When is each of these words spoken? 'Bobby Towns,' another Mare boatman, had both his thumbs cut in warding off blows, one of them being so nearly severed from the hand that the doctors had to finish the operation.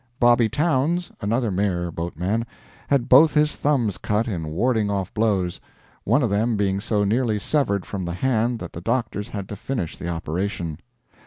'Bobby 0.19 0.49
Towns,' 0.49 1.11
another 1.21 1.51
Mare 1.51 1.91
boatman, 1.91 2.47
had 2.87 3.07
both 3.07 3.35
his 3.35 3.55
thumbs 3.55 3.99
cut 3.99 4.27
in 4.27 4.47
warding 4.47 4.89
off 4.89 5.13
blows, 5.13 5.61
one 6.05 6.23
of 6.23 6.31
them 6.31 6.55
being 6.57 6.79
so 6.79 7.03
nearly 7.03 7.37
severed 7.37 7.85
from 7.85 8.05
the 8.05 8.13
hand 8.15 8.57
that 8.57 8.73
the 8.73 8.81
doctors 8.81 9.29
had 9.29 9.47
to 9.49 9.55
finish 9.55 9.95
the 9.97 10.09
operation. 10.09 10.79